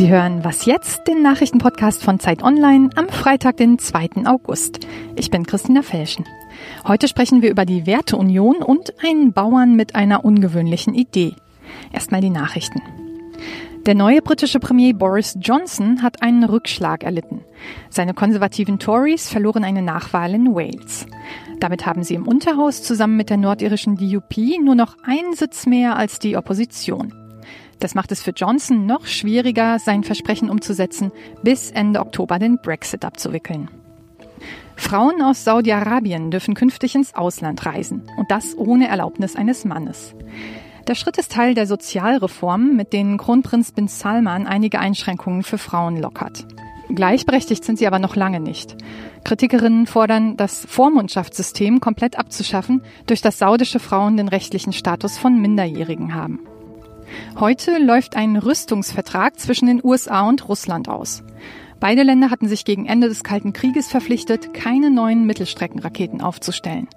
Sie 0.00 0.08
hören 0.08 0.44
Was 0.44 0.64
jetzt, 0.64 1.08
den 1.08 1.20
Nachrichtenpodcast 1.20 2.02
von 2.02 2.18
Zeit 2.18 2.42
Online 2.42 2.88
am 2.94 3.10
Freitag, 3.10 3.58
den 3.58 3.78
2. 3.78 4.24
August. 4.24 4.80
Ich 5.14 5.30
bin 5.30 5.44
Christina 5.44 5.82
Felschen. 5.82 6.24
Heute 6.88 7.06
sprechen 7.06 7.42
wir 7.42 7.50
über 7.50 7.66
die 7.66 7.84
Werteunion 7.84 8.62
und 8.62 8.94
einen 9.04 9.34
Bauern 9.34 9.76
mit 9.76 9.96
einer 9.96 10.24
ungewöhnlichen 10.24 10.94
Idee. 10.94 11.34
Erstmal 11.92 12.22
die 12.22 12.30
Nachrichten. 12.30 12.80
Der 13.84 13.94
neue 13.94 14.22
britische 14.22 14.58
Premier 14.58 14.94
Boris 14.94 15.36
Johnson 15.38 16.02
hat 16.02 16.22
einen 16.22 16.44
Rückschlag 16.44 17.04
erlitten. 17.04 17.44
Seine 17.90 18.14
konservativen 18.14 18.78
Tories 18.78 19.28
verloren 19.28 19.64
eine 19.64 19.82
Nachwahl 19.82 20.32
in 20.32 20.54
Wales. 20.54 21.06
Damit 21.58 21.84
haben 21.84 22.04
sie 22.04 22.14
im 22.14 22.26
Unterhaus 22.26 22.82
zusammen 22.82 23.18
mit 23.18 23.28
der 23.28 23.36
nordirischen 23.36 23.96
DUP 23.96 24.34
nur 24.64 24.76
noch 24.76 24.96
einen 25.04 25.34
Sitz 25.34 25.66
mehr 25.66 25.96
als 25.96 26.18
die 26.18 26.38
Opposition. 26.38 27.19
Das 27.80 27.94
macht 27.94 28.12
es 28.12 28.22
für 28.22 28.32
Johnson 28.32 28.86
noch 28.86 29.06
schwieriger, 29.06 29.78
sein 29.78 30.04
Versprechen 30.04 30.50
umzusetzen, 30.50 31.10
bis 31.42 31.70
Ende 31.70 32.00
Oktober 32.00 32.38
den 32.38 32.58
Brexit 32.58 33.04
abzuwickeln. 33.04 33.68
Frauen 34.76 35.20
aus 35.22 35.44
Saudi-Arabien 35.44 36.30
dürfen 36.30 36.54
künftig 36.54 36.94
ins 36.94 37.14
Ausland 37.14 37.66
reisen 37.66 38.02
und 38.16 38.30
das 38.30 38.56
ohne 38.56 38.88
Erlaubnis 38.88 39.36
eines 39.36 39.64
Mannes. 39.64 40.14
Der 40.88 40.94
Schritt 40.94 41.18
ist 41.18 41.32
Teil 41.32 41.54
der 41.54 41.66
Sozialreformen, 41.66 42.76
mit 42.76 42.92
denen 42.92 43.18
Kronprinz 43.18 43.72
bin 43.72 43.88
Salman 43.88 44.46
einige 44.46 44.78
Einschränkungen 44.78 45.42
für 45.42 45.58
Frauen 45.58 45.96
lockert. 45.96 46.46
Gleichberechtigt 46.88 47.64
sind 47.64 47.78
sie 47.78 47.86
aber 47.86 47.98
noch 47.98 48.16
lange 48.16 48.40
nicht. 48.40 48.76
Kritikerinnen 49.24 49.86
fordern, 49.86 50.36
das 50.36 50.66
Vormundschaftssystem 50.66 51.80
komplett 51.80 52.18
abzuschaffen, 52.18 52.82
durch 53.06 53.20
das 53.20 53.38
saudische 53.38 53.78
Frauen 53.78 54.16
den 54.16 54.28
rechtlichen 54.28 54.72
Status 54.72 55.18
von 55.18 55.40
Minderjährigen 55.40 56.14
haben. 56.14 56.40
Heute 57.38 57.78
läuft 57.78 58.16
ein 58.16 58.36
Rüstungsvertrag 58.36 59.38
zwischen 59.38 59.66
den 59.66 59.80
USA 59.82 60.28
und 60.28 60.48
Russland 60.48 60.88
aus. 60.88 61.22
Beide 61.80 62.02
Länder 62.02 62.30
hatten 62.30 62.48
sich 62.48 62.64
gegen 62.64 62.86
Ende 62.86 63.08
des 63.08 63.24
Kalten 63.24 63.52
Krieges 63.52 63.88
verpflichtet, 63.88 64.52
keine 64.52 64.90
neuen 64.90 65.24
Mittelstreckenraketen 65.24 66.20
aufzustellen. 66.20 66.88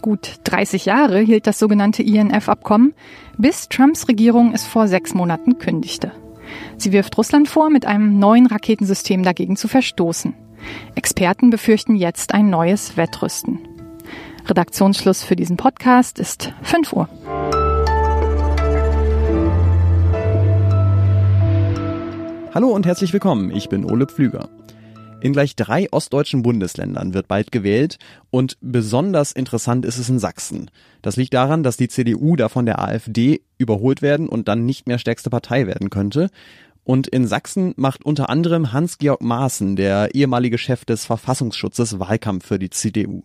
Gut 0.00 0.36
30 0.44 0.86
Jahre 0.86 1.20
hielt 1.20 1.46
das 1.46 1.58
sogenannte 1.58 2.02
INF-Abkommen, 2.02 2.94
bis 3.38 3.68
Trumps 3.68 4.08
Regierung 4.08 4.52
es 4.52 4.64
vor 4.64 4.88
sechs 4.88 5.14
Monaten 5.14 5.58
kündigte. 5.58 6.12
Sie 6.76 6.92
wirft 6.92 7.16
Russland 7.16 7.48
vor, 7.48 7.70
mit 7.70 7.86
einem 7.86 8.18
neuen 8.18 8.46
Raketensystem 8.46 9.22
dagegen 9.22 9.56
zu 9.56 9.68
verstoßen. 9.68 10.34
Experten 10.94 11.50
befürchten 11.50 11.96
jetzt 11.96 12.34
ein 12.34 12.50
neues 12.50 12.96
Wettrüsten. 12.96 13.60
Redaktionsschluss 14.46 15.22
für 15.22 15.36
diesen 15.36 15.56
Podcast 15.56 16.18
ist 16.18 16.52
5 16.62 16.92
Uhr. 16.92 17.63
Hallo 22.54 22.68
und 22.68 22.86
herzlich 22.86 23.12
willkommen, 23.12 23.50
ich 23.50 23.68
bin 23.68 23.84
Ole 23.84 24.06
Pflüger. 24.06 24.48
In 25.20 25.32
gleich 25.32 25.56
drei 25.56 25.88
ostdeutschen 25.90 26.42
Bundesländern 26.42 27.12
wird 27.12 27.26
bald 27.26 27.50
gewählt 27.50 27.98
und 28.30 28.58
besonders 28.60 29.32
interessant 29.32 29.84
ist 29.84 29.98
es 29.98 30.08
in 30.08 30.20
Sachsen. 30.20 30.70
Das 31.02 31.16
liegt 31.16 31.34
daran, 31.34 31.64
dass 31.64 31.76
die 31.76 31.88
CDU 31.88 32.36
da 32.36 32.48
von 32.48 32.64
der 32.64 32.80
AfD 32.80 33.40
überholt 33.58 34.02
werden 34.02 34.28
und 34.28 34.46
dann 34.46 34.66
nicht 34.66 34.86
mehr 34.86 34.98
stärkste 34.98 35.30
Partei 35.30 35.66
werden 35.66 35.90
könnte. 35.90 36.30
Und 36.84 37.08
in 37.08 37.26
Sachsen 37.26 37.74
macht 37.76 38.04
unter 38.04 38.30
anderem 38.30 38.72
Hans-Georg 38.72 39.20
Maaßen, 39.20 39.74
der 39.74 40.14
ehemalige 40.14 40.56
Chef 40.56 40.84
des 40.84 41.06
Verfassungsschutzes, 41.06 41.98
Wahlkampf 41.98 42.46
für 42.46 42.60
die 42.60 42.70
CDU. 42.70 43.24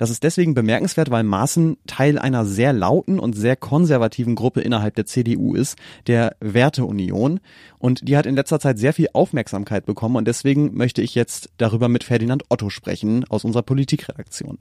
Das 0.00 0.08
ist 0.08 0.22
deswegen 0.22 0.54
bemerkenswert, 0.54 1.10
weil 1.10 1.24
Maaßen 1.24 1.76
Teil 1.86 2.18
einer 2.18 2.46
sehr 2.46 2.72
lauten 2.72 3.18
und 3.18 3.34
sehr 3.34 3.54
konservativen 3.54 4.34
Gruppe 4.34 4.62
innerhalb 4.62 4.94
der 4.94 5.04
CDU 5.04 5.54
ist, 5.54 5.76
der 6.06 6.36
Werteunion. 6.40 7.38
Und 7.78 8.08
die 8.08 8.16
hat 8.16 8.24
in 8.24 8.34
letzter 8.34 8.60
Zeit 8.60 8.78
sehr 8.78 8.94
viel 8.94 9.08
Aufmerksamkeit 9.12 9.84
bekommen 9.84 10.16
und 10.16 10.26
deswegen 10.26 10.74
möchte 10.74 11.02
ich 11.02 11.14
jetzt 11.14 11.50
darüber 11.58 11.88
mit 11.88 12.02
Ferdinand 12.02 12.44
Otto 12.48 12.70
sprechen 12.70 13.26
aus 13.28 13.44
unserer 13.44 13.62
Politikredaktion. 13.62 14.56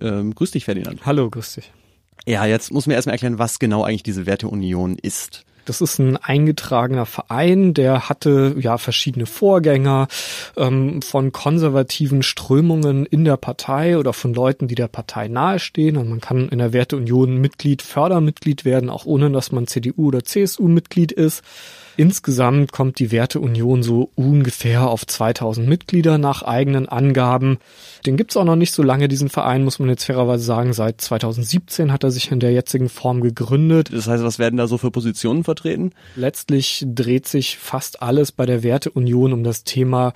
Ähm, 0.00 0.32
grüß 0.32 0.52
dich, 0.52 0.64
Ferdinand. 0.64 1.04
Hallo, 1.04 1.28
grüß 1.28 1.54
dich. 1.54 1.72
Ja, 2.24 2.46
jetzt 2.46 2.70
muss 2.70 2.86
mir 2.86 2.94
erstmal 2.94 3.14
erklären, 3.14 3.40
was 3.40 3.58
genau 3.58 3.82
eigentlich 3.82 4.04
diese 4.04 4.26
Werteunion 4.26 4.96
ist. 5.02 5.44
Das 5.64 5.80
ist 5.80 5.98
ein 5.98 6.16
eingetragener 6.16 7.06
Verein, 7.06 7.74
der 7.74 8.08
hatte 8.08 8.54
ja 8.58 8.78
verschiedene 8.78 9.26
Vorgänger 9.26 10.08
ähm, 10.56 11.02
von 11.02 11.32
konservativen 11.32 12.22
Strömungen 12.22 13.06
in 13.06 13.24
der 13.24 13.36
Partei 13.36 13.98
oder 13.98 14.12
von 14.12 14.34
Leuten, 14.34 14.68
die 14.68 14.74
der 14.74 14.88
Partei 14.88 15.28
nahestehen. 15.28 15.96
Und 15.96 16.08
man 16.08 16.20
kann 16.20 16.48
in 16.48 16.58
der 16.58 16.72
Werteunion 16.72 17.40
Mitglied, 17.40 17.82
Fördermitglied 17.82 18.64
werden, 18.64 18.90
auch 18.90 19.06
ohne 19.06 19.30
dass 19.30 19.52
man 19.52 19.66
CDU 19.66 20.08
oder 20.08 20.24
CSU 20.24 20.68
Mitglied 20.68 21.12
ist. 21.12 21.42
Insgesamt 21.96 22.72
kommt 22.72 22.98
die 22.98 23.12
Werteunion 23.12 23.82
so 23.82 24.10
ungefähr 24.14 24.88
auf 24.88 25.06
2000 25.06 25.68
Mitglieder 25.68 26.18
nach 26.18 26.42
eigenen 26.42 26.88
Angaben. 26.88 27.58
Den 28.06 28.16
gibt's 28.16 28.36
auch 28.36 28.44
noch 28.44 28.56
nicht 28.56 28.72
so 28.72 28.82
lange, 28.82 29.08
diesen 29.08 29.28
Verein, 29.28 29.64
muss 29.64 29.78
man 29.78 29.88
jetzt 29.88 30.04
fairerweise 30.04 30.44
sagen. 30.44 30.72
Seit 30.72 31.00
2017 31.00 31.92
hat 31.92 32.02
er 32.02 32.10
sich 32.10 32.32
in 32.32 32.40
der 32.40 32.52
jetzigen 32.52 32.88
Form 32.88 33.20
gegründet. 33.20 33.90
Das 33.92 34.08
heißt, 34.08 34.24
was 34.24 34.38
werden 34.38 34.56
da 34.56 34.66
so 34.66 34.76
für 34.76 34.90
Positionen 34.90 35.44
vertreten? 35.44 35.92
Letztlich 36.16 36.84
dreht 36.86 37.28
sich 37.28 37.58
fast 37.58 38.02
alles 38.02 38.32
bei 38.32 38.44
der 38.44 38.62
Werteunion 38.62 39.32
um 39.32 39.44
das 39.44 39.64
Thema 39.64 40.12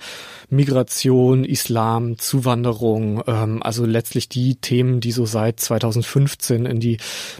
Migration, 0.49 1.45
Islam, 1.45 2.17
Zuwanderung. 2.17 3.23
Ähm, 3.25 3.63
also 3.63 3.85
letztlich 3.85 4.27
die 4.27 4.55
Themen, 4.55 4.99
die 4.99 5.11
so 5.11 5.25
seit 5.25 5.59
2015 5.59 6.65
in 6.65 6.79
die 6.79 6.97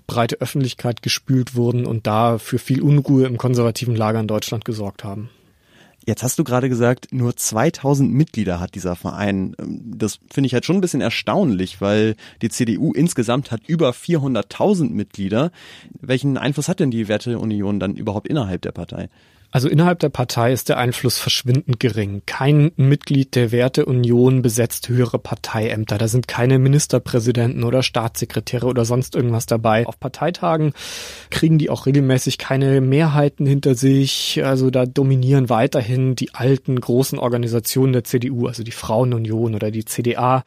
breite 0.07 0.39
Öffentlichkeit 0.39 1.01
gespült 1.01 1.55
wurden 1.55 1.85
und 1.85 2.07
da 2.07 2.37
für 2.37 2.57
viel 2.57 2.81
Unruhe 2.81 3.25
im 3.25 3.37
konservativen 3.37 3.95
Lager 3.95 4.28
Deutschland 4.29 4.65
gesorgt 4.65 5.03
haben. 5.03 5.29
Jetzt 6.05 6.23
hast 6.23 6.39
du 6.39 6.43
gerade 6.43 6.69
gesagt, 6.69 7.13
nur 7.13 7.35
2000 7.35 8.11
Mitglieder 8.11 8.59
hat 8.59 8.73
dieser 8.73 8.95
Verein. 8.95 9.55
Das 9.59 10.19
finde 10.31 10.47
ich 10.47 10.53
halt 10.53 10.65
schon 10.65 10.77
ein 10.77 10.81
bisschen 10.81 11.01
erstaunlich, 11.01 11.81
weil 11.81 12.15
die 12.41 12.49
CDU 12.49 12.93
insgesamt 12.93 13.51
hat 13.51 13.61
über 13.67 13.91
400.000 13.91 14.89
Mitglieder. 14.91 15.51
Welchen 16.01 16.37
Einfluss 16.37 16.69
hat 16.69 16.79
denn 16.79 16.89
die 16.89 17.07
Werteunion 17.07 17.79
dann 17.79 17.95
überhaupt 17.95 18.27
innerhalb 18.27 18.61
der 18.61 18.71
Partei? 18.71 19.09
Also 19.51 19.67
innerhalb 19.67 19.99
der 19.99 20.09
Partei 20.09 20.53
ist 20.53 20.69
der 20.69 20.77
Einfluss 20.77 21.17
verschwindend 21.17 21.79
gering. 21.79 22.21
Kein 22.27 22.71
Mitglied 22.75 23.33
der 23.35 23.51
Werteunion 23.51 24.43
besetzt 24.43 24.89
höhere 24.89 25.17
Parteiämter. 25.17 25.97
Da 25.97 26.07
sind 26.07 26.27
keine 26.27 26.59
Ministerpräsidenten 26.59 27.63
oder 27.63 27.81
Staatssekretäre 27.81 28.67
oder 28.67 28.85
sonst 28.85 29.15
irgendwas 29.15 29.47
dabei. 29.47 29.87
Auf 29.87 29.99
Parteitagen 29.99 30.73
kriegen 31.31 31.57
die 31.57 31.71
auch 31.71 31.87
regelmäßig 31.87 32.37
keine 32.37 32.79
Mehrheiten 32.79 33.47
hinter 33.47 33.73
sich. 33.73 34.39
Also 34.43 34.69
da 34.69 34.85
dominieren 34.85 35.49
weiterhin 35.49 36.15
die 36.15 36.35
alten 36.35 36.79
großen 36.79 37.17
Organisationen 37.17 37.93
der 37.93 38.03
CDU, 38.03 38.45
also 38.45 38.61
die 38.61 38.71
Frauenunion 38.71 39.55
oder 39.55 39.71
die 39.71 39.85
CDA 39.85 40.43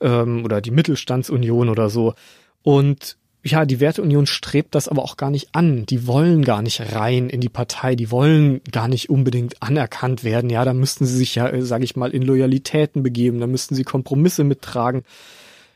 ähm, 0.00 0.44
oder 0.46 0.62
die 0.62 0.70
Mittelstandsunion 0.70 1.68
oder 1.68 1.90
so. 1.90 2.14
Und 2.62 3.18
ja, 3.44 3.64
die 3.64 3.80
Werteunion 3.80 4.26
strebt 4.26 4.74
das 4.74 4.88
aber 4.88 5.02
auch 5.02 5.16
gar 5.16 5.30
nicht 5.30 5.50
an. 5.52 5.86
Die 5.86 6.06
wollen 6.06 6.44
gar 6.44 6.60
nicht 6.60 6.94
rein 6.94 7.30
in 7.30 7.40
die 7.40 7.48
Partei, 7.48 7.94
die 7.94 8.10
wollen 8.10 8.60
gar 8.70 8.88
nicht 8.88 9.10
unbedingt 9.10 9.62
anerkannt 9.62 10.24
werden. 10.24 10.50
Ja, 10.50 10.64
da 10.64 10.74
müssten 10.74 11.06
sie 11.06 11.16
sich 11.16 11.34
ja, 11.36 11.48
äh, 11.48 11.62
sage 11.62 11.84
ich 11.84 11.96
mal, 11.96 12.10
in 12.10 12.22
Loyalitäten 12.22 13.02
begeben, 13.02 13.40
da 13.40 13.46
müssten 13.46 13.74
sie 13.74 13.84
Kompromisse 13.84 14.44
mittragen. 14.44 15.04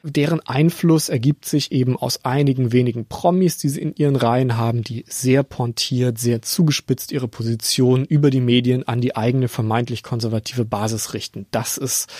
Deren 0.04 0.40
Einfluss 0.40 1.08
ergibt 1.08 1.44
sich 1.44 1.70
eben 1.70 1.96
aus 1.96 2.24
einigen 2.24 2.72
wenigen 2.72 3.06
Promis, 3.06 3.58
die 3.58 3.68
sie 3.68 3.80
in 3.80 3.94
ihren 3.94 4.16
Reihen 4.16 4.56
haben, 4.56 4.82
die 4.82 5.04
sehr 5.08 5.44
pontiert, 5.44 6.18
sehr 6.18 6.42
zugespitzt 6.42 7.12
ihre 7.12 7.28
Position 7.28 8.04
über 8.04 8.30
die 8.30 8.40
Medien 8.40 8.86
an 8.88 9.00
die 9.00 9.14
eigene 9.14 9.46
vermeintlich 9.46 10.02
konservative 10.02 10.64
Basis 10.64 11.14
richten. 11.14 11.46
Das 11.52 11.76
ist 11.76 12.12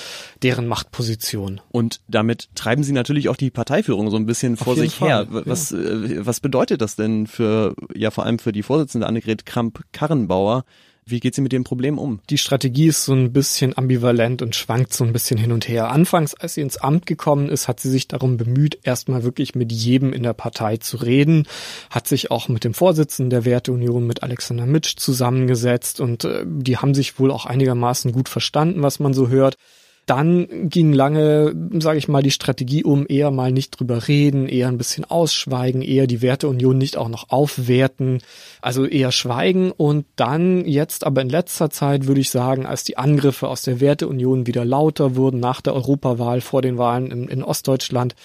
deren 0.42 0.68
Machtposition. 0.68 1.60
Und 1.72 2.00
damit 2.06 2.50
treiben 2.54 2.84
sie 2.84 2.92
natürlich 2.92 3.28
auch 3.28 3.36
die 3.36 3.50
Parteiführung 3.50 4.10
so 4.10 4.16
ein 4.16 4.26
bisschen 4.26 4.56
vor 4.56 4.76
sich 4.76 4.94
Fall. 4.94 5.08
her. 5.08 5.26
Was, 5.28 5.70
ja. 5.70 5.78
Äh, 5.78 6.24
was 6.24 6.38
bedeutet 6.38 6.80
das 6.80 6.94
denn 6.94 7.26
für, 7.26 7.74
ja 7.94 8.12
vor 8.12 8.24
allem 8.24 8.38
für 8.38 8.52
die 8.52 8.62
Vorsitzende 8.62 9.08
Annegret 9.08 9.44
Kramp-Karrenbauer, 9.44 10.64
wie 11.04 11.20
geht 11.20 11.34
sie 11.34 11.40
mit 11.40 11.52
dem 11.52 11.64
Problem 11.64 11.98
um? 11.98 12.20
Die 12.30 12.38
Strategie 12.38 12.86
ist 12.86 13.04
so 13.04 13.12
ein 13.12 13.32
bisschen 13.32 13.76
ambivalent 13.76 14.40
und 14.40 14.54
schwankt 14.54 14.92
so 14.92 15.02
ein 15.02 15.12
bisschen 15.12 15.36
hin 15.36 15.50
und 15.50 15.68
her. 15.68 15.90
Anfangs, 15.90 16.34
als 16.34 16.54
sie 16.54 16.60
ins 16.60 16.76
Amt 16.76 17.06
gekommen 17.06 17.48
ist, 17.48 17.66
hat 17.66 17.80
sie 17.80 17.90
sich 17.90 18.06
darum 18.06 18.36
bemüht, 18.36 18.78
erstmal 18.84 19.24
wirklich 19.24 19.54
mit 19.54 19.72
jedem 19.72 20.12
in 20.12 20.22
der 20.22 20.32
Partei 20.32 20.76
zu 20.76 20.98
reden, 20.98 21.48
hat 21.90 22.06
sich 22.06 22.30
auch 22.30 22.48
mit 22.48 22.62
dem 22.62 22.72
Vorsitzenden 22.72 23.30
der 23.30 23.44
Werteunion, 23.44 24.06
mit 24.06 24.22
Alexander 24.22 24.66
Mitsch 24.66 24.96
zusammengesetzt 24.96 26.00
und 26.00 26.24
äh, 26.24 26.44
die 26.46 26.76
haben 26.76 26.94
sich 26.94 27.18
wohl 27.18 27.32
auch 27.32 27.46
einigermaßen 27.46 28.12
gut 28.12 28.28
verstanden, 28.28 28.82
was 28.82 29.00
man 29.00 29.12
so 29.12 29.28
hört. 29.28 29.56
Dann 30.06 30.68
ging 30.68 30.92
lange, 30.92 31.54
sage 31.78 31.98
ich 31.98 32.08
mal, 32.08 32.24
die 32.24 32.32
Strategie 32.32 32.82
um, 32.82 33.06
eher 33.08 33.30
mal 33.30 33.52
nicht 33.52 33.78
drüber 33.78 34.08
reden, 34.08 34.48
eher 34.48 34.66
ein 34.66 34.78
bisschen 34.78 35.04
ausschweigen, 35.04 35.80
eher 35.80 36.08
die 36.08 36.22
Werteunion 36.22 36.76
nicht 36.76 36.96
auch 36.96 37.08
noch 37.08 37.30
aufwerten, 37.30 38.20
also 38.60 38.84
eher 38.84 39.12
schweigen. 39.12 39.70
Und 39.70 40.06
dann 40.16 40.66
jetzt 40.66 41.06
aber 41.06 41.22
in 41.22 41.28
letzter 41.28 41.70
Zeit 41.70 42.08
würde 42.08 42.20
ich 42.20 42.30
sagen, 42.30 42.66
als 42.66 42.82
die 42.82 42.98
Angriffe 42.98 43.46
aus 43.46 43.62
der 43.62 43.80
Werteunion 43.80 44.48
wieder 44.48 44.64
lauter 44.64 45.14
wurden 45.14 45.38
nach 45.38 45.60
der 45.60 45.74
Europawahl 45.74 46.40
vor 46.40 46.62
den 46.62 46.78
Wahlen 46.78 47.12
in, 47.12 47.28
in 47.28 47.44
Ostdeutschland, 47.44 48.16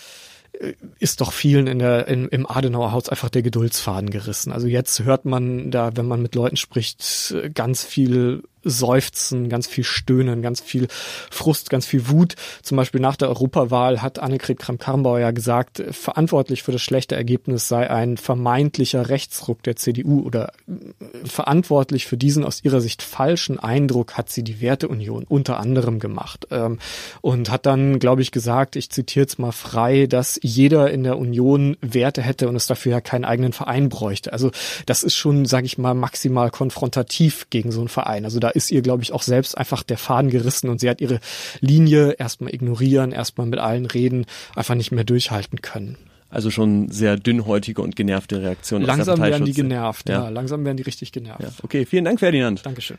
äh, 0.54 0.74
ist 0.98 1.22
doch 1.22 1.32
vielen 1.32 1.68
in 1.68 1.78
der, 1.78 2.08
in, 2.08 2.28
im 2.30 2.50
Adenauer 2.50 2.92
Haus 2.92 3.08
einfach 3.08 3.30
der 3.30 3.44
Geduldsfaden 3.44 4.10
gerissen. 4.10 4.52
Also 4.52 4.66
jetzt 4.66 5.04
hört 5.04 5.26
man 5.26 5.70
da, 5.70 5.96
wenn 5.96 6.08
man 6.08 6.24
mit 6.24 6.34
Leuten 6.34 6.58
spricht, 6.58 7.36
ganz 7.54 7.84
viel 7.84 8.42
Seufzen, 8.70 9.50
ganz 9.50 9.68
viel 9.68 9.84
Stöhnen, 9.84 10.42
ganz 10.42 10.62
viel 10.62 10.88
Frust, 11.32 11.70
ganz 11.70 11.86
viel 11.86 12.10
Wut. 12.10 12.36
Zum 12.62 12.78
Beispiel 12.78 13.02
nach 13.02 13.16
der 13.16 13.30
Europawahl 13.30 14.02
hat 14.02 14.20
Annegret 14.20 14.60
Kramp-Karrenbauer 14.60 15.20
ja 15.20 15.32
gesagt, 15.32 15.84
verantwortlich 15.92 16.64
für 16.64 16.72
das 16.72 16.82
schlechte 16.82 17.16
Ergebnis 17.16 17.68
sei 17.68 17.90
ein 17.90 18.18
vermeintlicher 18.18 19.10
Rechtsruck 19.10 19.64
der 19.64 19.76
CDU 19.76 20.22
oder 20.22 20.52
äh, 20.68 21.28
verantwortlich 21.28 22.06
für 22.06 22.18
diesen 22.18 22.44
aus 22.44 22.64
ihrer 22.64 22.82
Sicht 22.82 23.02
falschen 23.02 23.60
Eindruck 23.60 24.14
hat 24.14 24.30
sie 24.30 24.44
die 24.44 24.62
Werteunion 24.62 25.26
unter 25.28 25.60
anderem 25.60 26.00
gemacht 26.00 26.48
ähm, 26.52 26.80
und 27.22 27.50
hat 27.50 27.66
dann, 27.66 28.00
glaube 28.00 28.22
ich, 28.22 28.32
gesagt, 28.32 28.76
ich 28.76 28.90
zitiere 28.90 29.24
jetzt 29.24 29.40
mal 29.40 29.52
frei, 29.52 30.08
dass 30.08 30.40
jeder 30.42 30.92
in 30.92 31.04
der 31.04 31.18
Union 31.18 31.78
Werte 31.82 32.22
hätte 32.22 32.48
und 32.48 32.56
es 32.56 32.68
dafür 32.68 32.92
ja 32.94 33.02
keinen 33.02 33.26
eigenen 33.26 33.54
Verein 33.54 33.90
bräuchte. 33.90 34.34
Also 34.34 34.52
das 34.86 35.04
ist 35.04 35.16
schon, 35.16 35.46
sage 35.46 35.66
ich 35.66 35.78
mal, 35.78 35.94
maximal 35.94 36.52
konfrontativ 36.52 37.48
gegen 37.50 37.72
so 37.72 37.80
einen 37.80 37.90
Verein. 37.90 38.26
Also 38.26 38.40
da 38.40 38.50
ist 38.58 38.72
ihr, 38.72 38.82
glaube 38.82 39.04
ich, 39.04 39.14
auch 39.14 39.22
selbst 39.22 39.58
einfach 39.58 39.84
der 39.84 39.98
Faden 39.98 40.30
gerissen 40.30 40.70
und 40.70 40.80
sie 40.82 40.90
hat 40.90 41.00
ihre 41.00 41.20
Linie 41.62 42.14
erstmal 42.14 42.54
ignorieren, 42.54 43.12
erstmal 43.12 43.48
mit 43.48 43.60
allen 43.60 43.86
reden, 43.86 44.26
einfach 44.56 44.76
nicht 44.76 44.92
mehr 44.92 45.04
durchhalten 45.04 45.62
können. 45.62 45.98
Also 46.30 46.50
schon 46.50 46.90
sehr 46.90 47.16
dünnhäutige 47.16 47.82
und 47.82 47.96
genervte 47.96 48.42
Reaktionen. 48.42 48.86
Langsam 48.86 49.22
werden 49.22 49.46
die 49.46 49.54
genervt, 49.54 50.10
ja. 50.10 50.24
ja. 50.24 50.30
Langsam 50.30 50.66
werden 50.66 50.76
die 50.76 50.84
richtig 50.84 51.14
genervt. 51.14 51.42
Ja. 51.42 51.50
Okay, 51.64 51.86
vielen 51.86 52.04
Dank, 52.04 52.20
Ferdinand. 52.20 52.66
Dankeschön. 52.66 52.98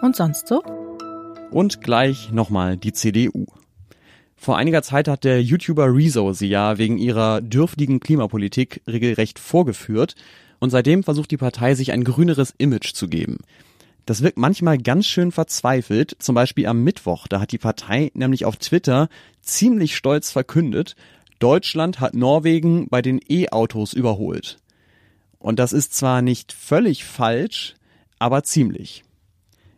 Und 0.00 0.16
sonst 0.16 0.48
so? 0.48 0.62
Und 1.50 1.82
gleich 1.82 2.32
nochmal 2.32 2.76
die 2.76 2.92
CDU. 2.92 3.46
Vor 4.36 4.56
einiger 4.56 4.82
Zeit 4.82 5.08
hat 5.08 5.24
der 5.24 5.42
YouTuber 5.42 5.94
Rezo 5.94 6.32
sie 6.32 6.48
ja 6.48 6.78
wegen 6.78 6.98
ihrer 6.98 7.40
dürftigen 7.40 8.00
Klimapolitik 8.00 8.82
regelrecht 8.86 9.38
vorgeführt 9.38 10.14
und 10.58 10.70
seitdem 10.70 11.02
versucht 11.02 11.30
die 11.30 11.36
Partei 11.36 11.74
sich 11.74 11.92
ein 11.92 12.04
grüneres 12.04 12.54
Image 12.58 12.92
zu 12.92 13.08
geben. 13.08 13.38
Das 14.06 14.22
wirkt 14.22 14.36
manchmal 14.36 14.76
ganz 14.76 15.06
schön 15.06 15.32
verzweifelt. 15.32 16.16
Zum 16.18 16.34
Beispiel 16.34 16.66
am 16.66 16.84
Mittwoch, 16.84 17.26
da 17.26 17.40
hat 17.40 17.52
die 17.52 17.58
Partei 17.58 18.10
nämlich 18.14 18.44
auf 18.44 18.56
Twitter 18.56 19.08
ziemlich 19.40 19.96
stolz 19.96 20.30
verkündet, 20.30 20.94
Deutschland 21.38 22.00
hat 22.00 22.14
Norwegen 22.14 22.88
bei 22.88 23.02
den 23.02 23.20
E-Autos 23.28 23.92
überholt. 23.92 24.58
Und 25.38 25.58
das 25.58 25.72
ist 25.72 25.94
zwar 25.94 26.22
nicht 26.22 26.52
völlig 26.52 27.04
falsch, 27.04 27.74
aber 28.18 28.44
ziemlich. 28.44 29.03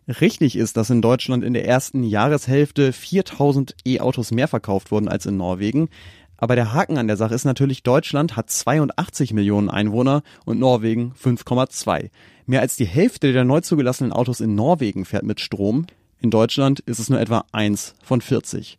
Richtig 0.08 0.54
ist, 0.54 0.76
dass 0.76 0.90
in 0.90 1.02
Deutschland 1.02 1.42
in 1.42 1.52
der 1.52 1.66
ersten 1.66 2.04
Jahreshälfte 2.04 2.92
4000 2.92 3.74
E-Autos 3.84 4.30
mehr 4.30 4.46
verkauft 4.46 4.92
wurden 4.92 5.08
als 5.08 5.26
in 5.26 5.36
Norwegen. 5.36 5.88
Aber 6.36 6.54
der 6.54 6.72
Haken 6.72 6.96
an 6.98 7.08
der 7.08 7.16
Sache 7.16 7.34
ist 7.34 7.44
natürlich, 7.44 7.82
Deutschland 7.82 8.36
hat 8.36 8.48
82 8.48 9.32
Millionen 9.32 9.68
Einwohner 9.68 10.22
und 10.44 10.60
Norwegen 10.60 11.12
5,2. 11.20 12.10
Mehr 12.46 12.60
als 12.60 12.76
die 12.76 12.84
Hälfte 12.84 13.32
der 13.32 13.44
neu 13.44 13.62
zugelassenen 13.62 14.12
Autos 14.12 14.40
in 14.40 14.54
Norwegen 14.54 15.04
fährt 15.04 15.24
mit 15.24 15.40
Strom. 15.40 15.86
In 16.20 16.30
Deutschland 16.30 16.80
ist 16.80 17.00
es 17.00 17.10
nur 17.10 17.20
etwa 17.20 17.44
eins 17.50 17.94
von 18.02 18.20
40. 18.20 18.78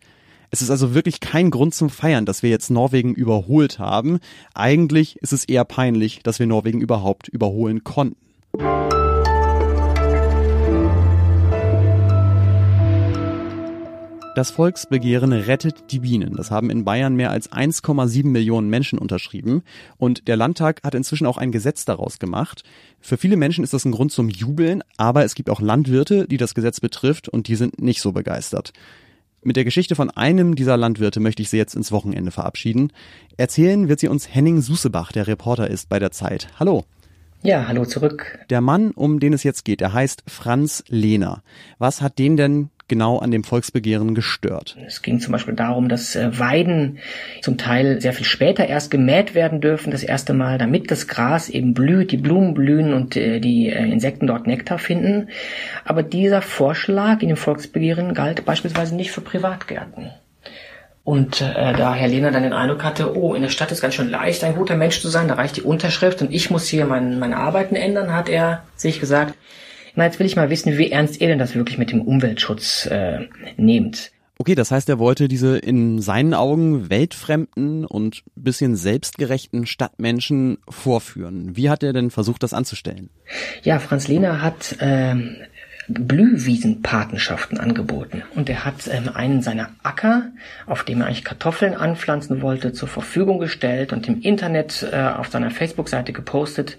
Es 0.50 0.62
ist 0.62 0.70
also 0.70 0.94
wirklich 0.94 1.20
kein 1.20 1.52
Grund 1.52 1.76
zum 1.76 1.90
Feiern, 1.90 2.26
dass 2.26 2.42
wir 2.42 2.50
jetzt 2.50 2.70
Norwegen 2.70 3.14
überholt 3.14 3.80
haben. 3.80 4.20
Eigentlich 4.54 5.18
ist 5.18 5.34
es 5.34 5.44
eher 5.44 5.66
peinlich, 5.66 6.22
dass 6.24 6.40
wir 6.40 6.48
Norwegen 6.48 6.80
überhaupt 6.80 7.28
überholen 7.28 7.84
konnten. 7.84 8.16
Das 14.38 14.52
Volksbegehren 14.52 15.34
Rettet 15.34 15.90
die 15.90 15.98
Bienen. 15.98 16.36
Das 16.36 16.52
haben 16.52 16.70
in 16.70 16.86
Bayern 16.86 17.16
mehr 17.16 17.32
als 17.32 17.52
1,7 17.52 18.28
Millionen 18.28 18.70
Menschen 18.70 19.00
unterschrieben. 19.00 19.64
Und 19.98 20.28
der 20.28 20.38
Landtag 20.38 20.84
hat 20.84 20.94
inzwischen 20.94 21.26
auch 21.26 21.40
ein 21.40 21.52
Gesetz 21.52 21.86
daraus 21.86 22.20
gemacht. 22.20 22.64
Für 23.00 23.18
viele 23.18 23.36
Menschen 23.36 23.64
ist 23.64 23.74
das 23.74 23.84
ein 23.86 23.94
Grund 23.94 24.12
zum 24.12 24.30
Jubeln, 24.30 24.84
aber 24.96 25.24
es 25.24 25.34
gibt 25.34 25.50
auch 25.50 25.60
Landwirte, 25.60 26.28
die 26.28 26.38
das 26.38 26.54
Gesetz 26.54 26.80
betrifft 26.80 27.28
und 27.28 27.48
die 27.48 27.56
sind 27.56 27.82
nicht 27.82 28.00
so 28.00 28.12
begeistert. 28.12 28.74
Mit 29.42 29.56
der 29.56 29.66
Geschichte 29.66 29.96
von 29.96 30.12
einem 30.12 30.54
dieser 30.54 30.78
Landwirte 30.78 31.20
möchte 31.20 31.42
ich 31.42 31.50
Sie 31.50 31.58
jetzt 31.58 31.74
ins 31.74 31.92
Wochenende 31.92 32.30
verabschieden. 32.30 32.94
Erzählen 33.38 33.90
wird 33.90 34.02
sie 34.02 34.08
uns 34.08 34.32
Henning 34.32 34.62
Susebach, 34.62 35.12
der 35.12 35.26
Reporter 35.26 35.68
ist 35.68 35.90
bei 35.90 35.98
der 35.98 36.12
Zeit. 36.12 36.48
Hallo. 36.60 36.86
Ja, 37.42 37.68
hallo 37.68 37.86
zurück. 37.86 38.38
Der 38.52 38.62
Mann, 38.62 38.92
um 38.92 39.20
den 39.20 39.34
es 39.34 39.42
jetzt 39.42 39.66
geht, 39.66 39.82
der 39.82 39.94
heißt 39.94 40.24
Franz 40.28 40.84
Lehner. 40.90 41.42
Was 41.80 42.02
hat 42.02 42.20
den 42.20 42.38
denn 42.38 42.70
genau 42.88 43.20
an 43.20 43.32
dem 43.32 43.44
Volksbegehren 43.44 44.16
gestört? 44.16 44.78
Es 44.86 45.02
ging 45.02 45.20
zum 45.20 45.32
Beispiel 45.32 45.56
darum, 45.56 45.90
dass 45.90 46.16
äh, 46.16 46.38
Weiden 46.40 47.00
zum 47.42 47.58
Teil 47.58 48.02
sehr 48.02 48.14
viel 48.14 48.26
später 48.26 48.68
erst 48.68 48.92
gemäht 48.92 49.36
werden 49.36 49.62
dürfen, 49.62 49.92
das 49.92 50.04
erste 50.04 50.34
Mal, 50.34 50.58
damit 50.58 50.92
das 50.92 51.08
Gras 51.08 51.50
eben 51.50 51.74
blüht, 51.74 52.12
die 52.12 52.18
Blumen 52.18 52.54
blühen 52.54 52.94
und 52.94 53.16
äh, 53.16 53.40
die 53.40 53.70
äh, 53.70 53.92
Insekten 53.92 54.28
dort 54.28 54.48
Nektar 54.48 54.80
finden. 54.80 55.30
Aber 55.86 56.04
dieser 56.04 56.42
Vorschlag 56.42 57.22
in 57.22 57.30
dem 57.30 57.38
Volksbegehren 57.38 58.14
galt 58.14 58.46
beispielsweise 58.46 58.96
nicht 58.96 59.12
für 59.12 59.22
Privatgärten. 59.22 60.12
Und 61.08 61.40
äh, 61.40 61.72
da 61.72 61.96
Herr 61.96 62.10
Lehner 62.10 62.32
dann 62.32 62.44
den 62.44 62.52
Eindruck 62.52 62.84
hatte, 62.84 63.16
oh, 63.16 63.34
in 63.34 63.42
der 63.42 63.48
Stadt 63.48 63.72
ist 63.72 63.80
ganz 63.80 63.94
schön 63.94 64.10
leicht, 64.10 64.44
ein 64.44 64.56
guter 64.56 64.76
Mensch 64.76 65.00
zu 65.00 65.08
sein, 65.08 65.30
da 65.30 65.36
reicht 65.36 65.56
die 65.56 65.62
Unterschrift 65.62 66.22
und 66.22 66.34
ich 66.34 66.50
muss 66.50 66.68
hier 66.68 66.86
mein, 66.86 67.18
meine 67.18 67.38
Arbeiten 67.38 67.78
ändern, 67.78 68.14
hat 68.14 68.28
er 68.28 68.64
sich 68.76 69.00
gesagt, 69.00 69.34
na, 69.98 70.06
jetzt 70.06 70.20
will 70.20 70.28
ich 70.28 70.36
mal 70.36 70.50
wissen, 70.50 70.78
wie 70.78 70.92
ernst 70.92 71.20
ihr 71.20 71.28
denn 71.28 71.40
das 71.40 71.56
wirklich 71.56 71.78
mit 71.78 71.92
dem 71.92 72.02
Umweltschutz 72.02 72.86
äh, 72.86 73.28
nehmt. 73.58 74.12
Okay, 74.40 74.54
das 74.54 74.70
heißt, 74.70 74.88
er 74.90 75.00
wollte 75.00 75.28
diese 75.28 75.58
in 75.58 76.00
seinen 76.00 76.36
Augen 76.36 76.92
weltfremden 76.92 77.84
und 77.84 78.24
bisschen 78.36 78.76
selbstgerechten 78.76 79.66
Stadtmenschen 79.66 80.60
vorführen. 80.70 81.58
Wie 81.58 81.72
hat 81.72 81.82
er 81.82 81.92
denn 81.92 82.12
versucht, 82.12 82.44
das 82.44 82.54
anzustellen? 82.54 83.10
Ja, 83.64 83.80
Franz 83.80 84.08
Lehner 84.08 84.44
hat 84.44 84.76
äh, 84.80 85.16
Blühwiesenpatenschaften 85.88 87.60
angeboten. 87.60 88.22
Und 88.36 88.50
er 88.50 88.66
hat 88.66 88.88
ähm, 88.92 89.10
einen 89.14 89.42
seiner 89.42 89.72
Acker, 89.82 90.28
auf 90.68 90.84
dem 90.84 91.02
er 91.02 91.08
eigentlich 91.08 91.24
Kartoffeln 91.24 91.74
anpflanzen 91.74 92.44
wollte, 92.44 92.74
zur 92.74 92.88
Verfügung 92.88 93.40
gestellt 93.40 93.94
und 93.94 94.08
im 94.08 94.22
Internet 94.22 94.88
äh, 94.92 95.02
auf 95.02 95.30
seiner 95.30 95.50
Facebook-Seite 95.50 96.14
gepostet. 96.14 96.78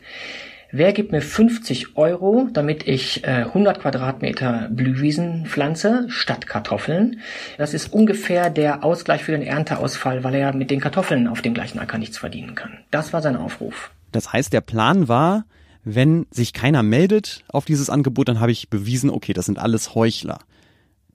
Wer 0.71 0.93
gibt 0.93 1.13
mir 1.13 1.23
50 1.23 1.97
Euro, 1.97 2.49
damit 2.53 2.87
ich 2.87 3.25
äh, 3.25 3.45
100 3.45 3.81
Quadratmeter 3.81 4.69
Blühwiesen 4.71 5.47
pflanze, 5.47 6.05
statt 6.09 6.47
Kartoffeln? 6.47 7.21
Das 7.57 7.73
ist 7.73 7.91
ungefähr 7.91 8.51
der 8.51 8.85
Ausgleich 8.85 9.25
für 9.25 9.33
den 9.33 9.41
Ernteausfall, 9.41 10.25
weil 10.25 10.35
er 10.35 10.55
mit 10.55 10.71
den 10.71 10.81
Kartoffeln 10.81 11.27
auf 11.27 11.41
dem 11.41 11.55
gleichen 11.55 11.79
Acker 11.79 11.97
nichts 11.97 12.19
verdienen 12.19 12.55
kann. 12.55 12.79
Das 12.91 13.15
war 13.15 13.23
sein 13.23 13.37
Aufruf. 13.37 13.91
Das 14.13 14.35
heißt, 14.35 14.53
der 14.53 14.61
Plan 14.61 15.09
war, 15.09 15.47
wenn 15.85 16.27
sich 16.31 16.53
keiner 16.53 16.83
meldet 16.83 17.45
auf 17.49 17.65
dieses 17.65 17.89
Angebot, 17.89 18.29
dann 18.29 18.41
habe 18.41 18.53
ich 18.53 18.69
bewiesen, 18.69 19.09
okay, 19.09 19.33
das 19.33 19.47
sind 19.47 19.59
alles 19.59 19.95
Heuchler. 19.95 20.39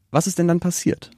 Was 0.10 0.26
ist 0.26 0.40
denn 0.40 0.48
dann 0.48 0.62
passiert? 0.62 1.12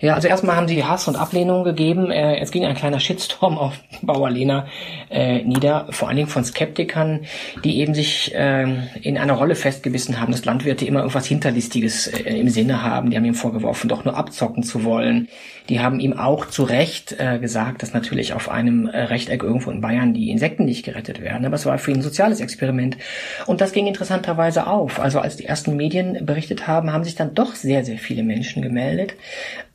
Ja, 0.00 0.14
also 0.14 0.28
erstmal 0.28 0.56
haben 0.56 0.68
sie 0.68 0.84
Hass 0.84 1.08
und 1.08 1.16
Ablehnung 1.16 1.64
gegeben. 1.64 2.10
Äh, 2.10 2.38
es 2.38 2.50
ging 2.50 2.64
ein 2.64 2.74
kleiner 2.74 3.00
Shitstorm 3.00 3.56
auf 3.58 3.74
Bauer 4.02 4.30
Lena 4.30 4.66
äh, 5.10 5.42
nieder, 5.42 5.86
vor 5.90 6.08
allen 6.08 6.16
Dingen 6.16 6.28
von 6.28 6.44
Skeptikern, 6.44 7.24
die 7.64 7.78
eben 7.78 7.94
sich 7.94 8.34
äh, 8.34 8.66
in 9.00 9.16
einer 9.16 9.34
Rolle 9.34 9.54
festgebissen 9.54 10.20
haben, 10.20 10.32
dass 10.32 10.44
Landwirte 10.44 10.84
immer 10.84 11.00
irgendwas 11.00 11.26
Hinterlistiges 11.26 12.08
äh, 12.08 12.38
im 12.38 12.48
Sinne 12.48 12.82
haben. 12.82 13.10
Die 13.10 13.16
haben 13.16 13.24
ihm 13.24 13.34
vorgeworfen, 13.34 13.88
doch 13.88 14.04
nur 14.04 14.16
abzocken 14.16 14.62
zu 14.62 14.84
wollen. 14.84 15.28
Die 15.70 15.80
haben 15.80 15.98
ihm 15.98 16.12
auch 16.12 16.46
zu 16.46 16.64
Recht 16.64 17.16
äh, 17.18 17.38
gesagt, 17.38 17.82
dass 17.82 17.94
natürlich 17.94 18.34
auf 18.34 18.50
einem 18.50 18.86
äh, 18.86 19.04
Rechteck 19.04 19.42
irgendwo 19.42 19.70
in 19.70 19.80
Bayern 19.80 20.12
die 20.12 20.30
Insekten 20.30 20.66
nicht 20.66 20.84
gerettet 20.84 21.22
werden. 21.22 21.46
Aber 21.46 21.54
es 21.54 21.64
war 21.64 21.78
für 21.78 21.90
ihn 21.90 21.98
ein 21.98 22.02
soziales 22.02 22.40
Experiment. 22.40 22.98
Und 23.46 23.62
das 23.62 23.72
ging 23.72 23.86
interessanterweise 23.86 24.66
auf. 24.66 25.00
Also 25.00 25.20
als 25.20 25.36
die 25.36 25.46
ersten 25.46 25.76
Medien 25.76 26.26
berichtet 26.26 26.66
haben, 26.66 26.92
haben 26.92 27.04
sich 27.04 27.14
dann 27.14 27.34
doch 27.34 27.54
sehr, 27.54 27.82
sehr 27.82 27.96
viele 27.96 28.22
Menschen 28.22 28.60
gemeldet. 28.60 29.14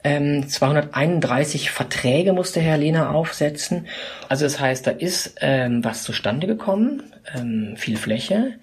Ähm, 0.03 0.47
231 0.47 1.71
Verträge 1.71 2.33
musste 2.33 2.59
Herr 2.59 2.77
Lehner 2.77 3.13
aufsetzen. 3.13 3.87
Also 4.29 4.45
das 4.45 4.59
heißt, 4.59 4.87
da 4.87 4.91
ist 4.91 5.35
ähm, 5.41 5.83
was 5.83 6.03
zustande 6.03 6.47
gekommen, 6.47 7.03
ähm, 7.35 7.73
viel 7.75 7.97
Fläche. 7.97 8.53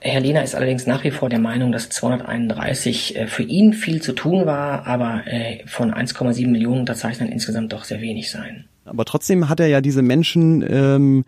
Herr 0.00 0.20
Lehner 0.20 0.42
ist 0.42 0.54
allerdings 0.54 0.86
nach 0.86 1.04
wie 1.04 1.10
vor 1.10 1.28
der 1.28 1.40
Meinung, 1.40 1.72
dass 1.72 1.88
231 1.90 3.16
äh, 3.16 3.26
für 3.26 3.42
ihn 3.42 3.72
viel 3.72 4.00
zu 4.00 4.12
tun 4.12 4.46
war, 4.46 4.86
aber 4.86 5.22
äh, 5.26 5.66
von 5.66 5.92
1,7 5.92 6.48
Millionen 6.48 6.80
Unterzeichnern 6.80 7.28
insgesamt 7.28 7.72
doch 7.72 7.84
sehr 7.84 8.00
wenig 8.00 8.30
sein. 8.30 8.64
Aber 8.84 9.04
trotzdem 9.04 9.48
hat 9.48 9.60
er 9.60 9.66
ja 9.66 9.80
diese 9.80 10.02
Menschen 10.02 10.64
ähm, 10.68 11.24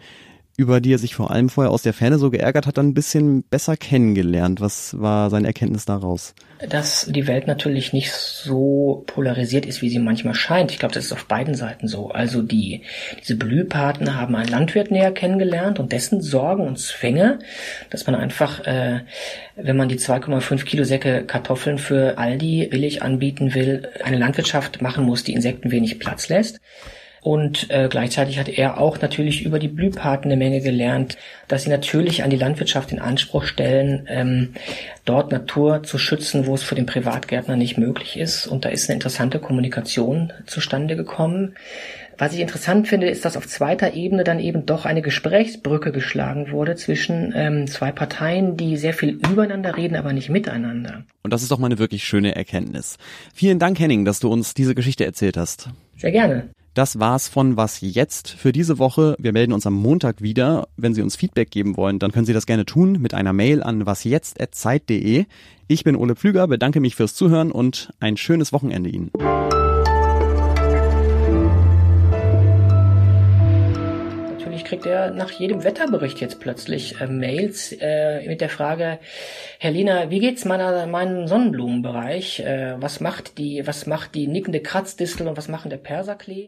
über 0.60 0.82
die 0.82 0.92
er 0.92 0.98
sich 0.98 1.14
vor 1.14 1.30
allem 1.30 1.48
vorher 1.48 1.70
aus 1.70 1.80
der 1.80 1.94
Ferne 1.94 2.18
so 2.18 2.28
geärgert 2.28 2.66
hat, 2.66 2.76
dann 2.76 2.88
ein 2.88 2.94
bisschen 2.94 3.44
besser 3.44 3.78
kennengelernt. 3.78 4.60
Was 4.60 5.00
war 5.00 5.30
seine 5.30 5.46
Erkenntnis 5.46 5.86
daraus? 5.86 6.34
Dass 6.68 7.06
die 7.06 7.26
Welt 7.26 7.46
natürlich 7.46 7.94
nicht 7.94 8.12
so 8.12 9.04
polarisiert 9.06 9.64
ist, 9.64 9.80
wie 9.80 9.88
sie 9.88 9.98
manchmal 9.98 10.34
scheint. 10.34 10.70
Ich 10.70 10.78
glaube, 10.78 10.92
das 10.92 11.06
ist 11.06 11.12
auf 11.12 11.24
beiden 11.24 11.54
Seiten 11.54 11.88
so. 11.88 12.10
Also 12.10 12.42
die, 12.42 12.82
diese 13.22 13.36
Blühpaten 13.36 14.14
haben 14.14 14.36
einen 14.36 14.50
Landwirt 14.50 14.90
näher 14.90 15.12
kennengelernt 15.12 15.78
und 15.78 15.92
dessen 15.92 16.20
Sorgen 16.20 16.66
und 16.66 16.78
Zwänge, 16.78 17.38
dass 17.88 18.06
man 18.06 18.14
einfach, 18.14 18.60
äh, 18.66 19.00
wenn 19.56 19.78
man 19.78 19.88
die 19.88 19.98
2,5 19.98 20.64
Kilo 20.66 20.84
Säcke 20.84 21.24
Kartoffeln 21.24 21.78
für 21.78 22.18
Aldi 22.18 22.68
billig 22.70 23.02
anbieten 23.02 23.54
will, 23.54 23.88
eine 24.04 24.18
Landwirtschaft 24.18 24.82
machen 24.82 25.06
muss, 25.06 25.24
die 25.24 25.32
Insekten 25.32 25.70
wenig 25.70 25.98
Platz 25.98 26.28
lässt. 26.28 26.60
Und 27.22 27.70
äh, 27.70 27.88
gleichzeitig 27.90 28.38
hat 28.38 28.48
er 28.48 28.80
auch 28.80 29.00
natürlich 29.00 29.44
über 29.44 29.58
die 29.58 29.68
Blühpaten 29.68 30.30
eine 30.30 30.36
Menge 30.36 30.60
gelernt, 30.60 31.18
dass 31.48 31.64
sie 31.64 31.70
natürlich 31.70 32.22
an 32.22 32.30
die 32.30 32.36
Landwirtschaft 32.36 32.92
in 32.92 32.98
Anspruch 32.98 33.44
stellen, 33.44 34.06
ähm, 34.08 34.54
dort 35.04 35.30
Natur 35.30 35.82
zu 35.82 35.98
schützen, 35.98 36.46
wo 36.46 36.54
es 36.54 36.62
für 36.62 36.74
den 36.74 36.86
Privatgärtner 36.86 37.56
nicht 37.56 37.76
möglich 37.76 38.18
ist. 38.18 38.46
Und 38.46 38.64
da 38.64 38.70
ist 38.70 38.88
eine 38.88 38.94
interessante 38.94 39.38
Kommunikation 39.38 40.32
zustande 40.46 40.96
gekommen. 40.96 41.54
Was 42.20 42.34
ich 42.34 42.40
interessant 42.40 42.86
finde, 42.86 43.08
ist, 43.08 43.24
dass 43.24 43.38
auf 43.38 43.48
zweiter 43.48 43.94
Ebene 43.94 44.24
dann 44.24 44.40
eben 44.40 44.66
doch 44.66 44.84
eine 44.84 45.00
Gesprächsbrücke 45.00 45.90
geschlagen 45.90 46.52
wurde 46.52 46.76
zwischen 46.76 47.32
ähm, 47.34 47.66
zwei 47.66 47.92
Parteien, 47.92 48.58
die 48.58 48.76
sehr 48.76 48.92
viel 48.92 49.18
übereinander 49.30 49.78
reden, 49.78 49.96
aber 49.96 50.12
nicht 50.12 50.28
miteinander. 50.28 51.04
Und 51.22 51.32
das 51.32 51.40
ist 51.40 51.50
doch 51.50 51.58
mal 51.58 51.68
eine 51.68 51.78
wirklich 51.78 52.04
schöne 52.04 52.36
Erkenntnis. 52.36 52.98
Vielen 53.32 53.58
Dank, 53.58 53.80
Henning, 53.80 54.04
dass 54.04 54.20
du 54.20 54.30
uns 54.30 54.52
diese 54.52 54.74
Geschichte 54.74 55.06
erzählt 55.06 55.38
hast. 55.38 55.70
Sehr 55.96 56.12
gerne. 56.12 56.50
Das 56.74 57.00
war's 57.00 57.28
von 57.28 57.56
Was 57.56 57.80
jetzt 57.80 58.30
für 58.30 58.52
diese 58.52 58.78
Woche. 58.78 59.16
Wir 59.18 59.32
melden 59.32 59.52
uns 59.52 59.66
am 59.66 59.74
Montag 59.74 60.22
wieder. 60.22 60.68
Wenn 60.76 60.94
Sie 60.94 61.02
uns 61.02 61.16
Feedback 61.16 61.50
geben 61.50 61.76
wollen, 61.76 61.98
dann 61.98 62.12
können 62.12 62.26
Sie 62.26 62.32
das 62.32 62.46
gerne 62.46 62.64
tun 62.64 62.98
mit 63.00 63.12
einer 63.12 63.32
Mail 63.32 63.62
an 63.62 63.86
wasjetzt@zeit.de. 63.86 65.24
Ich 65.66 65.84
bin 65.84 65.96
Ole 65.96 66.14
Pflüger, 66.14 66.46
bedanke 66.46 66.78
mich 66.78 66.94
fürs 66.94 67.14
Zuhören 67.14 67.50
und 67.50 67.92
ein 67.98 68.16
schönes 68.16 68.52
Wochenende 68.52 68.88
Ihnen. 68.88 69.10
kriegt 74.70 74.86
er 74.86 75.10
nach 75.10 75.32
jedem 75.32 75.64
Wetterbericht 75.64 76.20
jetzt 76.20 76.38
plötzlich 76.38 77.00
äh, 77.00 77.08
Mails 77.08 77.74
äh, 77.80 78.24
mit 78.28 78.40
der 78.40 78.48
Frage, 78.48 79.00
Herr 79.58 79.72
Lina, 79.72 80.10
wie 80.10 80.20
geht's 80.20 80.44
meiner 80.44 80.86
meinem 80.86 81.26
Sonnenblumenbereich? 81.26 82.38
Äh, 82.38 82.80
was 82.80 83.00
macht 83.00 83.36
die 83.38 83.66
was 83.66 83.88
macht 83.88 84.14
die 84.14 84.28
nickende 84.28 84.60
Kratzdistel 84.60 85.26
und 85.26 85.36
was 85.36 85.48
machen 85.48 85.70
der 85.70 85.78
Perserklee? 85.78 86.38